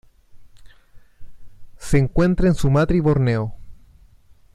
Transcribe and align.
Se 1.77 1.99
encuentra 1.99 2.47
en 2.47 2.55
Sumatra 2.55 2.97
y 2.97 3.01
Borneo. 3.01 3.53